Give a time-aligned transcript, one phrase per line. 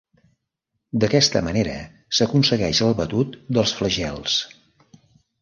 [1.03, 1.75] D'aquesta manera
[2.21, 4.41] s'aconsegueix el batut dels flagels.